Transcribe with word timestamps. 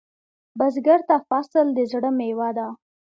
بزګر 0.57 0.99
ته 1.09 1.15
فصل 1.29 1.65
د 1.73 1.79
زړۀ 1.91 2.11
میوه 2.17 2.49
ده 2.57 2.67